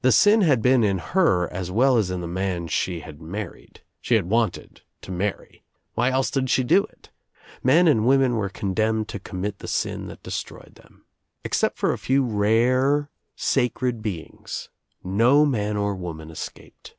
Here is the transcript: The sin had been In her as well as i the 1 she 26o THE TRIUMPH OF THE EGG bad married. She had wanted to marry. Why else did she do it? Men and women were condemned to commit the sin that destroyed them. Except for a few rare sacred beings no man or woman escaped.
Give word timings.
The 0.00 0.10
sin 0.10 0.40
had 0.40 0.62
been 0.62 0.82
In 0.82 0.96
her 0.96 1.46
as 1.52 1.70
well 1.70 1.98
as 1.98 2.10
i 2.10 2.16
the 2.16 2.20
1 2.22 2.32
she 2.32 2.32
26o 2.32 2.32
THE 2.32 2.44
TRIUMPH 2.46 2.56
OF 2.56 2.64
THE 2.64 2.96
EGG 2.96 3.18
bad 3.18 3.20
married. 3.20 3.80
She 4.00 4.14
had 4.14 4.30
wanted 4.30 4.80
to 5.02 5.12
marry. 5.12 5.64
Why 5.92 6.08
else 6.08 6.30
did 6.30 6.48
she 6.48 6.64
do 6.64 6.84
it? 6.84 7.10
Men 7.62 7.86
and 7.86 8.06
women 8.06 8.36
were 8.36 8.48
condemned 8.48 9.08
to 9.08 9.18
commit 9.18 9.58
the 9.58 9.68
sin 9.68 10.06
that 10.06 10.22
destroyed 10.22 10.76
them. 10.76 11.04
Except 11.44 11.76
for 11.76 11.92
a 11.92 11.98
few 11.98 12.24
rare 12.24 13.10
sacred 13.36 14.00
beings 14.00 14.70
no 15.04 15.44
man 15.44 15.76
or 15.76 15.94
woman 15.94 16.30
escaped. 16.30 16.94